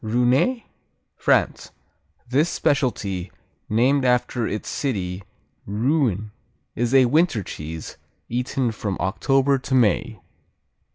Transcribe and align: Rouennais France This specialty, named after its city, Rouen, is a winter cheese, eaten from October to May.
Rouennais 0.03 0.63
France 1.15 1.69
This 2.27 2.49
specialty, 2.49 3.31
named 3.69 4.03
after 4.03 4.47
its 4.47 4.67
city, 4.67 5.21
Rouen, 5.67 6.31
is 6.75 6.95
a 6.95 7.05
winter 7.05 7.43
cheese, 7.43 7.97
eaten 8.27 8.71
from 8.71 8.97
October 8.99 9.59
to 9.59 9.75
May. 9.75 10.19